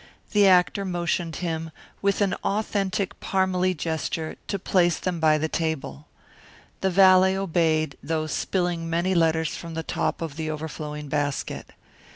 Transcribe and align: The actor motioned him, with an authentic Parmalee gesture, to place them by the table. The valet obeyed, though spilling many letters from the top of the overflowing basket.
The 0.31 0.47
actor 0.47 0.83
motioned 0.83 1.35
him, 1.45 1.69
with 2.01 2.21
an 2.21 2.33
authentic 2.43 3.19
Parmalee 3.19 3.75
gesture, 3.75 4.35
to 4.47 4.57
place 4.57 4.97
them 4.97 5.19
by 5.19 5.37
the 5.37 5.47
table. 5.47 6.07
The 6.79 6.89
valet 6.89 7.37
obeyed, 7.37 7.99
though 8.01 8.25
spilling 8.25 8.89
many 8.89 9.13
letters 9.13 9.55
from 9.55 9.75
the 9.75 9.83
top 9.83 10.23
of 10.23 10.37
the 10.37 10.49
overflowing 10.49 11.07
basket. 11.07 11.67